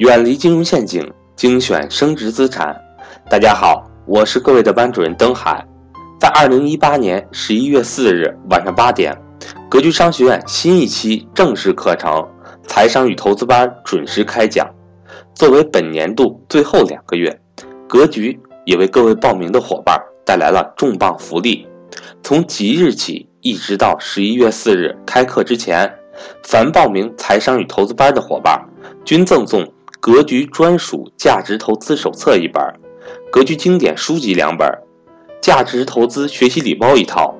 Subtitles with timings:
[0.00, 2.74] 远离金融陷阱，精选升值资产。
[3.28, 5.62] 大家好，我是各位的班主任登海。
[6.18, 9.14] 在二零一八年十一月四日晚上八点，
[9.68, 12.10] 格局商学院新一期正式课程
[12.66, 14.66] 《财商与投资班》准时开讲。
[15.34, 17.38] 作为本年度最后两个月，
[17.86, 21.68] 格局也为各位报名的伙伴带来了重磅福利。
[22.22, 25.94] 从即日起，一直到十一月四日开课之前，
[26.42, 28.58] 凡报名财商与投资班的伙伴，
[29.04, 32.64] 均赠送格局专属价值投资手册一本，
[33.30, 34.66] 格局经典书籍两本，
[35.42, 37.34] 价值投资学习礼包一套，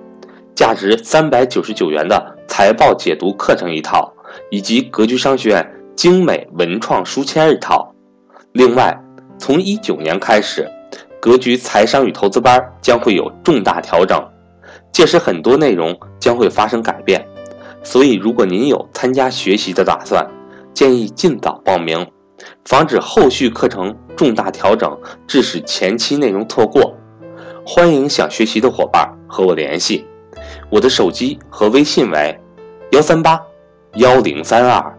[0.55, 4.13] 价值三百九十九元的财报解读课程一套，
[4.51, 7.95] 以及格局商学院精美文创书签一套。
[8.53, 8.95] 另外，
[9.39, 10.69] 从一九年开始，
[11.19, 14.23] 格局财商与投资班将会有重大调整。
[14.93, 17.27] 届时很多内容将会发生改变，
[17.83, 20.29] 所以如果您有参加学习的打算，
[20.75, 22.07] 建议尽早报名，
[22.65, 26.95] 防止后续课程重大调整，致使前期内容错过。
[27.66, 30.07] 欢迎想学习的伙伴和我联系，
[30.71, 32.38] 我的手机和微信为
[32.93, 33.41] 幺三八
[33.95, 34.99] 幺零三二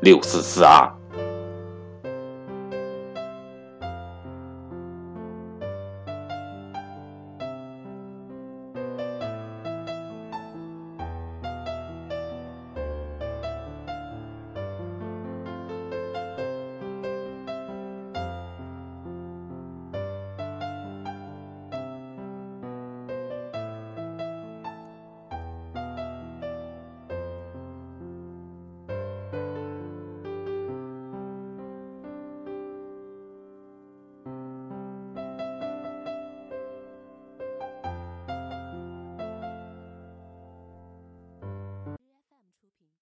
[0.00, 0.88] 六四四二。